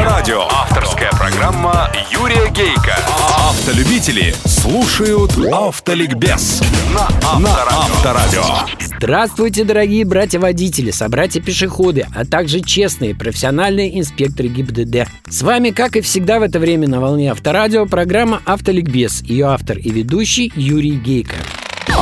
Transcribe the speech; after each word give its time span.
Авторадио. 0.00 0.46
Авторская 0.48 1.10
программа 1.10 1.90
Юрия 2.10 2.48
Гейка. 2.50 2.96
Автолюбители 3.36 4.34
слушают 4.46 5.32
Автоликбез 5.52 6.62
на 6.94 7.06
Авторадио. 7.22 8.42
Здравствуйте, 8.96 9.64
дорогие 9.64 10.06
братья-водители, 10.06 10.90
собратья-пешеходы, 10.90 12.06
а 12.14 12.24
также 12.24 12.60
честные 12.60 13.14
профессиональные 13.14 14.00
инспекторы 14.00 14.48
ГИБДД. 14.48 15.06
С 15.28 15.42
вами, 15.42 15.68
как 15.68 15.96
и 15.96 16.00
всегда 16.00 16.38
в 16.38 16.42
это 16.44 16.58
время 16.58 16.88
на 16.88 16.98
волне 16.98 17.30
Авторадио, 17.30 17.84
программа 17.84 18.40
«Автоликбез». 18.46 19.20
Ее 19.22 19.48
автор 19.48 19.76
и 19.76 19.90
ведущий 19.90 20.50
Юрий 20.56 20.96
Гейко. 20.96 21.36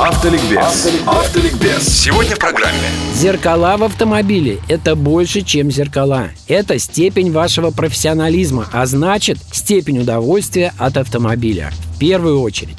Автоликбез. 0.00 0.88
Автоликбез. 1.06 1.82
Сегодня 1.82 2.36
в 2.36 2.38
программе. 2.38 2.78
Зеркала 3.14 3.76
в 3.76 3.82
автомобиле– 3.82 4.60
это 4.68 4.94
больше, 4.94 5.42
чем 5.42 5.72
зеркала. 5.72 6.28
Это 6.46 6.78
степень 6.78 7.32
вашего 7.32 7.72
профессионализма, 7.72 8.68
а 8.70 8.86
значит, 8.86 9.38
степень 9.50 9.98
удовольствия 9.98 10.72
от 10.78 10.98
автомобиля. 10.98 11.72
В 11.96 11.98
первую 11.98 12.40
очередь. 12.42 12.76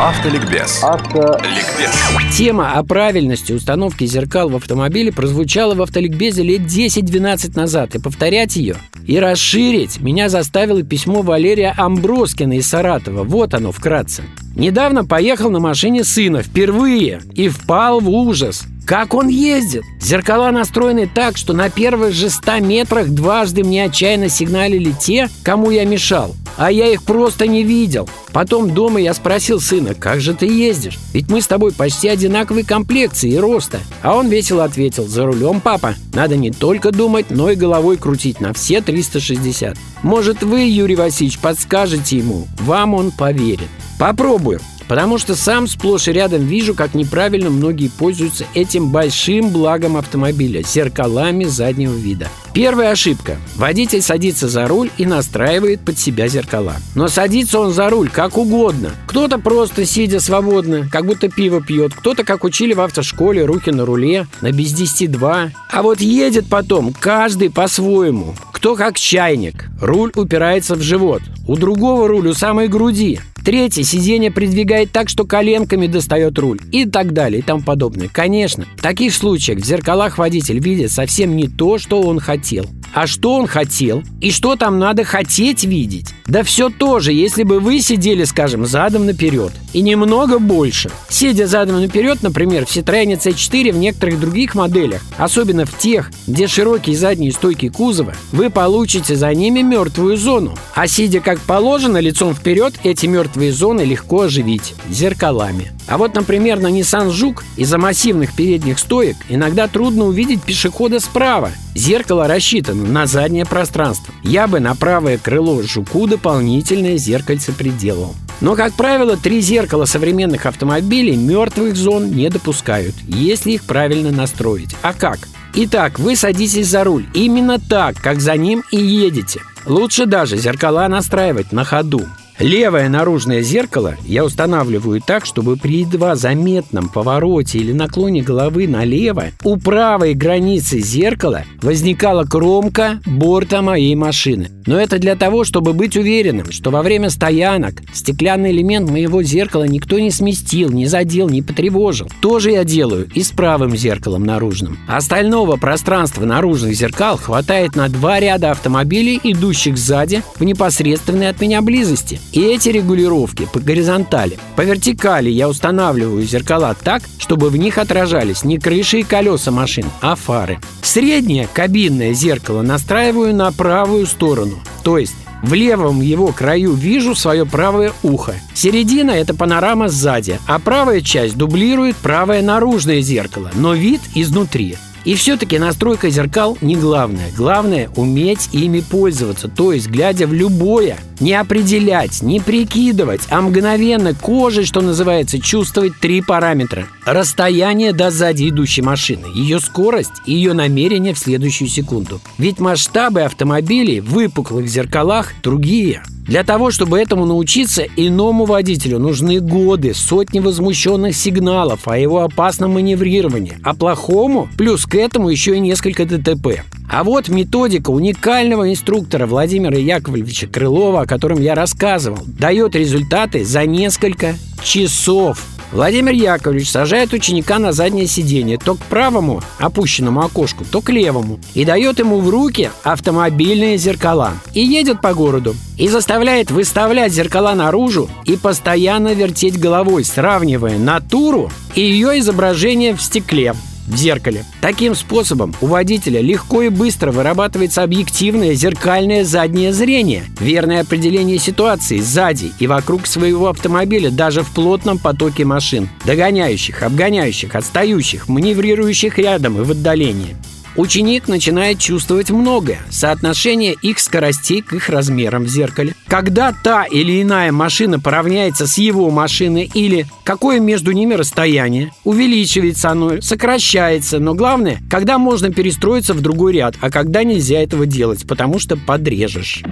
Автоликбез. 0.00 0.84
Автоликбез. 0.84 1.90
Тема 2.32 2.74
о 2.74 2.84
правильности 2.84 3.52
установки 3.52 4.06
зеркал 4.06 4.48
в 4.48 4.54
автомобиле 4.54 5.10
прозвучала 5.10 5.74
в 5.74 5.82
автоликбезе 5.82 6.44
лет 6.44 6.60
10-12 6.60 7.56
назад, 7.56 7.96
и 7.96 7.98
повторять 7.98 8.54
ее 8.54 8.76
и 9.08 9.18
расширить 9.18 10.00
меня 10.00 10.28
заставило 10.28 10.84
письмо 10.84 11.22
Валерия 11.22 11.74
Амброскина 11.76 12.58
из 12.58 12.68
Саратова. 12.68 13.24
Вот 13.24 13.54
оно 13.54 13.72
вкратце. 13.72 14.22
Недавно 14.54 15.04
поехал 15.04 15.50
на 15.50 15.58
машине 15.58 16.04
сына 16.04 16.42
впервые 16.42 17.20
и 17.34 17.48
впал 17.48 17.98
в 17.98 18.08
ужас. 18.08 18.66
Как 18.86 19.14
он 19.14 19.26
ездит? 19.26 19.82
Зеркала 20.00 20.52
настроены 20.52 21.10
так, 21.12 21.36
что 21.36 21.54
на 21.54 21.70
первых 21.70 22.12
же 22.12 22.30
100 22.30 22.60
метрах 22.60 23.08
дважды 23.08 23.64
мне 23.64 23.86
отчаянно 23.86 24.28
сигналили 24.28 24.92
те, 24.92 25.28
кому 25.42 25.72
я 25.72 25.84
мешал. 25.84 26.36
А 26.58 26.72
я 26.72 26.88
их 26.88 27.04
просто 27.04 27.46
не 27.46 27.62
видел. 27.62 28.08
Потом 28.32 28.74
дома 28.74 29.00
я 29.00 29.14
спросил 29.14 29.60
сына, 29.60 29.94
как 29.94 30.20
же 30.20 30.34
ты 30.34 30.46
ездишь? 30.46 30.98
Ведь 31.12 31.30
мы 31.30 31.40
с 31.40 31.46
тобой 31.46 31.72
почти 31.72 32.08
одинаковой 32.08 32.64
комплекции 32.64 33.30
и 33.30 33.38
роста. 33.38 33.78
А 34.02 34.16
он 34.16 34.28
весело 34.28 34.64
ответил, 34.64 35.06
за 35.06 35.24
рулем, 35.24 35.60
папа. 35.60 35.94
Надо 36.12 36.36
не 36.36 36.50
только 36.50 36.90
думать, 36.90 37.26
но 37.30 37.50
и 37.50 37.54
головой 37.54 37.96
крутить 37.96 38.40
на 38.40 38.52
все 38.52 38.80
360. 38.80 39.78
Может, 40.02 40.42
вы, 40.42 40.62
Юрий 40.62 40.96
Васильевич, 40.96 41.38
подскажете 41.38 42.18
ему? 42.18 42.48
Вам 42.58 42.94
он 42.94 43.12
поверит. 43.12 43.68
Попробую. 43.96 44.60
Потому 44.88 45.18
что 45.18 45.36
сам 45.36 45.66
сплошь 45.66 46.08
и 46.08 46.12
рядом 46.12 46.44
вижу, 46.46 46.74
как 46.74 46.94
неправильно 46.94 47.50
многие 47.50 47.88
пользуются 47.88 48.46
этим 48.54 48.88
большим 48.88 49.50
благом 49.50 49.96
автомобиля– 49.96 50.62
зеркалами 50.66 51.44
заднего 51.44 51.94
вида. 51.94 52.28
Первая 52.54 52.90
ошибка. 52.90 53.36
Водитель 53.56 54.02
садится 54.02 54.48
за 54.48 54.66
руль 54.66 54.90
и 54.96 55.06
настраивает 55.06 55.80
под 55.80 55.98
себя 55.98 56.26
зеркала. 56.26 56.76
Но 56.94 57.06
садится 57.08 57.60
он 57.60 57.72
за 57.72 57.88
руль 57.90 58.08
как 58.08 58.36
угодно. 58.36 58.90
Кто-то 59.06 59.38
просто 59.38 59.84
сидя 59.84 60.18
свободно, 60.18 60.88
как 60.90 61.06
будто 61.06 61.28
пиво 61.28 61.62
пьет. 61.62 61.94
Кто-то, 61.94 62.24
как 62.24 62.44
учили 62.44 62.72
в 62.72 62.80
автошколе, 62.80 63.44
руки 63.44 63.70
на 63.70 63.84
руле, 63.84 64.26
на 64.40 64.50
без 64.50 64.72
10 64.72 65.12
2. 65.12 65.50
А 65.70 65.82
вот 65.82 66.00
едет 66.00 66.46
потом 66.48 66.92
каждый 66.98 67.50
по-своему. 67.50 68.34
Кто 68.58 68.74
как 68.74 68.98
чайник. 68.98 69.66
Руль 69.80 70.10
упирается 70.16 70.74
в 70.74 70.82
живот. 70.82 71.22
У 71.46 71.54
другого 71.54 72.08
руль 72.08 72.26
у 72.26 72.34
самой 72.34 72.66
груди. 72.66 73.20
Третье, 73.44 73.84
сиденье 73.84 74.32
придвигает 74.32 74.90
так, 74.90 75.08
что 75.08 75.22
коленками 75.22 75.86
достает 75.86 76.36
руль 76.40 76.58
и 76.72 76.84
так 76.84 77.12
далее 77.12 77.38
и 77.38 77.42
тому 77.42 77.62
подобное. 77.62 78.08
Конечно, 78.08 78.66
в 78.76 78.82
таких 78.82 79.14
случаях 79.14 79.60
в 79.60 79.64
зеркалах 79.64 80.18
водитель 80.18 80.58
видит 80.58 80.90
совсем 80.90 81.36
не 81.36 81.46
то, 81.46 81.78
что 81.78 82.02
он 82.02 82.18
хотел. 82.18 82.66
А 82.94 83.06
что 83.06 83.34
он 83.34 83.46
хотел? 83.46 84.02
И 84.20 84.30
что 84.30 84.56
там 84.56 84.78
надо 84.78 85.04
хотеть 85.04 85.64
видеть? 85.64 86.14
Да 86.26 86.42
все 86.42 86.68
то 86.68 87.00
же, 87.00 87.12
если 87.12 87.42
бы 87.42 87.60
вы 87.60 87.80
сидели, 87.80 88.24
скажем, 88.24 88.66
задом 88.66 89.06
наперед. 89.06 89.52
И 89.72 89.82
немного 89.82 90.38
больше. 90.38 90.90
Сидя 91.08 91.46
задом 91.46 91.80
наперед, 91.80 92.22
например, 92.22 92.66
в 92.66 92.70
Citroёn 92.70 93.18
C4 93.18 93.72
в 93.72 93.78
некоторых 93.78 94.20
других 94.20 94.54
моделях, 94.54 95.02
особенно 95.16 95.64
в 95.64 95.76
тех, 95.78 96.10
где 96.26 96.46
широкие 96.46 96.96
задние 96.96 97.32
стойки 97.32 97.68
кузова, 97.68 98.14
вы 98.32 98.50
получите 98.50 99.16
за 99.16 99.32
ними 99.34 99.60
мертвую 99.60 100.16
зону. 100.16 100.56
А 100.74 100.86
сидя 100.86 101.20
как 101.20 101.40
положено, 101.40 101.98
лицом 101.98 102.34
вперед, 102.34 102.74
эти 102.82 103.06
мертвые 103.06 103.52
зоны 103.52 103.82
легко 103.82 104.22
оживить 104.22 104.74
зеркалами. 104.90 105.72
А 105.88 105.96
вот, 105.96 106.14
например, 106.14 106.60
на 106.60 106.68
Nissan 106.70 107.10
Жук 107.10 107.44
из-за 107.56 107.78
массивных 107.78 108.34
передних 108.34 108.78
стоек 108.78 109.16
иногда 109.28 109.68
трудно 109.68 110.04
увидеть 110.04 110.42
пешехода 110.42 111.00
справа. 111.00 111.50
Зеркало 111.74 112.28
рассчитано 112.28 112.84
на 112.84 113.06
заднее 113.06 113.46
пространство. 113.46 114.12
Я 114.22 114.46
бы 114.46 114.60
на 114.60 114.74
правое 114.74 115.16
крыло 115.16 115.62
Жуку 115.62 116.06
дополнительное 116.06 116.98
зеркальце 116.98 117.52
приделал. 117.52 118.14
Но, 118.40 118.54
как 118.54 118.74
правило, 118.74 119.16
три 119.16 119.40
зеркала 119.40 119.86
современных 119.86 120.46
автомобилей 120.46 121.16
мертвых 121.16 121.74
зон 121.74 122.10
не 122.10 122.28
допускают, 122.28 122.94
если 123.06 123.52
их 123.52 123.64
правильно 123.64 124.10
настроить. 124.10 124.76
А 124.82 124.92
как? 124.92 125.18
Итак, 125.54 125.98
вы 125.98 126.14
садитесь 126.14 126.68
за 126.68 126.84
руль 126.84 127.06
именно 127.14 127.58
так, 127.58 127.96
как 127.96 128.20
за 128.20 128.36
ним 128.36 128.62
и 128.70 128.76
едете. 128.76 129.40
Лучше 129.66 130.06
даже 130.06 130.36
зеркала 130.36 130.86
настраивать 130.88 131.52
на 131.52 131.64
ходу. 131.64 132.06
Левое 132.38 132.88
наружное 132.88 133.42
зеркало 133.42 133.96
я 134.06 134.24
устанавливаю 134.24 135.00
так, 135.04 135.26
чтобы 135.26 135.56
при 135.56 135.80
едва 135.80 136.14
заметном 136.14 136.88
повороте 136.88 137.58
или 137.58 137.72
наклоне 137.72 138.22
головы 138.22 138.68
налево 138.68 139.26
у 139.42 139.56
правой 139.56 140.14
границы 140.14 140.78
зеркала 140.78 141.42
возникала 141.62 142.24
кромка 142.24 143.00
борта 143.06 143.60
моей 143.60 143.96
машины. 143.96 144.50
Но 144.66 144.78
это 144.78 144.98
для 144.98 145.16
того, 145.16 145.42
чтобы 145.42 145.72
быть 145.72 145.96
уверенным, 145.96 146.52
что 146.52 146.70
во 146.70 146.82
время 146.82 147.10
стоянок 147.10 147.82
стеклянный 147.92 148.52
элемент 148.52 148.88
моего 148.88 149.22
зеркала 149.24 149.64
никто 149.64 149.98
не 149.98 150.12
сместил, 150.12 150.70
не 150.70 150.86
задел, 150.86 151.28
не 151.28 151.42
потревожил. 151.42 152.08
Тоже 152.20 152.52
я 152.52 152.62
делаю 152.62 153.08
и 153.14 153.22
с 153.24 153.30
правым 153.30 153.76
зеркалом 153.76 154.24
наружным. 154.24 154.78
Остального 154.86 155.56
пространства 155.56 156.24
наружных 156.24 156.74
зеркал 156.74 157.16
хватает 157.16 157.74
на 157.74 157.88
два 157.88 158.20
ряда 158.20 158.52
автомобилей, 158.52 159.18
идущих 159.24 159.76
сзади 159.76 160.22
в 160.36 160.44
непосредственной 160.44 161.30
от 161.30 161.40
меня 161.40 161.62
близости. 161.62 162.20
И 162.32 162.40
эти 162.40 162.68
регулировки 162.68 163.48
по 163.52 163.60
горизонтали. 163.60 164.38
По 164.56 164.62
вертикали 164.62 165.30
я 165.30 165.48
устанавливаю 165.48 166.22
зеркала 166.22 166.74
так, 166.74 167.02
чтобы 167.18 167.50
в 167.50 167.56
них 167.56 167.78
отражались 167.78 168.44
не 168.44 168.58
крыши 168.58 169.00
и 169.00 169.02
колеса 169.02 169.50
машин, 169.50 169.86
а 170.00 170.14
фары. 170.14 170.58
Среднее 170.82 171.48
кабинное 171.52 172.12
зеркало 172.12 172.62
настраиваю 172.62 173.34
на 173.34 173.50
правую 173.52 174.06
сторону, 174.06 174.58
то 174.82 174.98
есть 174.98 175.14
в 175.42 175.54
левом 175.54 176.00
его 176.00 176.32
краю 176.32 176.72
вижу 176.72 177.14
свое 177.14 177.46
правое 177.46 177.92
ухо. 178.02 178.34
Середина– 178.54 179.10
это 179.12 179.34
панорама 179.34 179.88
сзади, 179.88 180.40
а 180.46 180.58
правая 180.58 181.00
часть 181.00 181.36
дублирует 181.36 181.96
правое 181.96 182.42
наружное 182.42 183.00
зеркало, 183.00 183.50
но 183.54 183.74
вид 183.74 184.00
изнутри. 184.14 184.76
И 185.04 185.14
все-таки 185.14 185.58
настройка 185.58 186.10
зеркал 186.10 186.58
не 186.60 186.76
главное. 186.76 187.30
Главное– 187.36 187.90
уметь 187.96 188.48
ими 188.52 188.80
пользоваться. 188.80 189.48
То 189.48 189.72
есть, 189.72 189.88
глядя 189.88 190.26
в 190.26 190.32
любое, 190.32 190.98
не 191.20 191.34
определять, 191.34 192.22
не 192.22 192.40
прикидывать, 192.40 193.22
а 193.30 193.40
мгновенно 193.40 194.14
кожей, 194.14 194.64
что 194.64 194.80
называется, 194.80 195.40
чувствовать 195.40 195.98
три 196.00 196.20
параметра. 196.20 196.86
Расстояние 197.04 197.92
до 197.92 198.10
сзади 198.10 198.48
идущей 198.48 198.82
машины, 198.82 199.26
ее 199.34 199.60
скорость 199.60 200.12
и 200.26 200.34
ее 200.34 200.52
намерение 200.52 201.14
в 201.14 201.18
следующую 201.18 201.68
секунду. 201.68 202.20
Ведь 202.36 202.60
масштабы 202.60 203.22
автомобилей 203.22 204.00
в 204.00 204.10
выпуклых 204.10 204.68
зеркалах 204.68 205.32
другие– 205.42 206.02
для 206.28 206.44
того, 206.44 206.70
чтобы 206.70 206.98
этому 206.98 207.24
научиться, 207.24 207.84
иному 207.96 208.44
водителю 208.44 208.98
нужны 208.98 209.40
годы, 209.40 209.94
сотни 209.94 210.40
возмущенных 210.40 211.16
сигналов 211.16 211.88
о 211.88 211.98
его 211.98 212.22
опасном 212.22 212.74
маневрировании, 212.74 213.58
а 213.64 213.74
плохому 213.74 214.48
плюс 214.58 214.84
к 214.84 214.94
этому 214.94 215.30
еще 215.30 215.56
и 215.56 215.60
несколько 215.60 216.04
ДТП. 216.04 216.62
А 216.90 217.02
вот 217.02 217.28
методика 217.28 217.90
уникального 217.90 218.70
инструктора 218.70 219.26
Владимира 219.26 219.76
Яковлевича 219.76 220.46
Крылова, 220.46 221.02
о 221.02 221.06
котором 221.06 221.40
я 221.40 221.54
рассказывал, 221.54 222.20
дает 222.26 222.76
результаты 222.76 223.44
за 223.44 223.64
несколько 223.64 224.36
часов. 224.62 225.57
Владимир 225.70 226.12
Яковлевич 226.12 226.70
сажает 226.70 227.12
ученика 227.12 227.58
на 227.58 227.72
заднее 227.72 228.06
сиденье 228.06 228.58
то 228.58 228.74
к 228.74 228.78
правому 228.78 229.42
опущенному 229.58 230.22
окошку, 230.22 230.64
то 230.64 230.80
к 230.80 230.88
левому 230.90 231.38
и 231.54 231.64
дает 231.64 231.98
ему 231.98 232.20
в 232.20 232.30
руки 232.30 232.70
автомобильные 232.84 233.76
зеркала. 233.76 234.32
И 234.54 234.60
едет 234.60 235.00
по 235.00 235.12
городу 235.12 235.54
и 235.76 235.88
заставляет 235.88 236.50
выставлять 236.50 237.12
зеркала 237.12 237.54
наружу 237.54 238.08
и 238.24 238.36
постоянно 238.36 239.12
вертеть 239.14 239.58
головой, 239.58 240.04
сравнивая 240.04 240.78
натуру 240.78 241.50
и 241.74 241.82
ее 241.82 242.18
изображение 242.18 242.94
в 242.94 243.02
стекле 243.02 243.54
в 243.88 243.96
зеркале. 243.96 244.44
Таким 244.60 244.94
способом 244.94 245.54
у 245.60 245.66
водителя 245.66 246.20
легко 246.20 246.62
и 246.62 246.68
быстро 246.68 247.10
вырабатывается 247.10 247.82
объективное 247.82 248.54
зеркальное 248.54 249.24
заднее 249.24 249.72
зрение, 249.72 250.24
верное 250.38 250.82
определение 250.82 251.38
ситуации 251.38 251.98
сзади 251.98 252.52
и 252.58 252.66
вокруг 252.66 253.06
своего 253.06 253.48
автомобиля 253.48 254.10
даже 254.10 254.42
в 254.42 254.50
плотном 254.50 254.98
потоке 254.98 255.44
машин, 255.44 255.88
догоняющих, 256.04 256.82
обгоняющих, 256.82 257.54
отстающих, 257.54 258.28
маневрирующих 258.28 259.18
рядом 259.18 259.60
и 259.60 259.64
в 259.64 259.70
отдалении. 259.70 260.36
Ученик 260.78 261.28
начинает 261.28 261.78
чувствовать 261.78 262.30
многое. 262.30 262.80
Соотношение 262.88 263.74
их 263.74 263.98
скоростей 263.98 264.62
к 264.62 264.72
их 264.72 264.88
размерам 264.88 265.44
в 265.44 265.48
зеркале. 265.48 265.94
Когда 266.06 266.52
та 266.52 266.84
или 266.84 267.20
иная 267.20 267.52
машина 267.52 268.00
поравняется 268.00 268.66
с 268.66 268.78
его 268.78 269.10
машиной 269.10 269.70
или 269.74 270.06
какое 270.24 270.60
между 270.60 270.92
ними 270.92 271.14
расстояние, 271.14 271.92
увеличивается 272.04 272.90
оно, 272.90 273.20
сокращается, 273.20 274.18
но 274.18 274.34
главное, 274.34 274.78
когда 274.88 275.18
можно 275.18 275.52
перестроиться 275.52 276.14
в 276.14 276.20
другой 276.20 276.54
ряд, 276.54 276.76
а 276.80 276.90
когда 276.90 277.24
нельзя 277.24 277.60
этого 277.60 277.84
делать, 277.84 278.26
потому 278.26 278.58
что 278.58 278.76
подрежешь. 278.76 279.62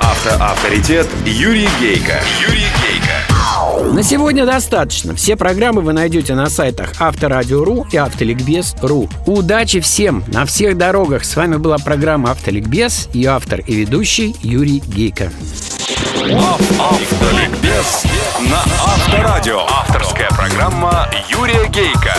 Автоавторитет 0.00 1.08
Юрий 1.24 1.68
Гейко. 1.80 2.20
Юрий 2.46 2.60
Гейко. 2.60 2.85
На 3.92 4.02
сегодня 4.02 4.44
достаточно. 4.44 5.14
Все 5.14 5.36
программы 5.36 5.80
вы 5.80 5.92
найдете 5.92 6.34
на 6.34 6.48
сайтах 6.48 6.92
Авторадио.ру 6.98 7.86
и 7.90 7.96
Автоликбез.ру. 7.96 9.08
Удачи 9.26 9.80
всем 9.80 10.24
на 10.28 10.44
всех 10.44 10.76
дорогах. 10.76 11.24
С 11.24 11.36
вами 11.36 11.56
была 11.56 11.78
программа 11.78 12.32
Автоликбез, 12.32 13.08
ее 13.12 13.30
автор 13.30 13.60
и 13.60 13.74
ведущий 13.74 14.36
Юрий 14.42 14.80
Гейко. 14.80 15.32
Автоликбез 16.78 18.04
на 18.40 18.58
Авторадио. 18.84 19.60
Авторская 19.68 20.28
программа 20.30 21.08
Юрия 21.28 21.68
Гейка. 21.68 22.14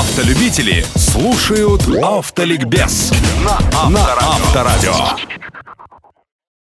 Автолюбители 0.00 0.84
слушают 0.96 1.82
Автоликбез 2.02 3.12
на 3.44 3.58
Авторадио. 3.74 5.37